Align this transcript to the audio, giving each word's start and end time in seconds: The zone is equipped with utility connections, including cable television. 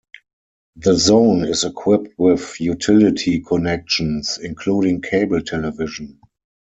The 0.77 0.95
zone 0.95 1.43
is 1.45 1.63
equipped 1.63 2.17
with 2.17 2.59
utility 2.59 3.39
connections, 3.39 4.39
including 4.41 5.03
cable 5.03 5.43
television. 5.43 6.19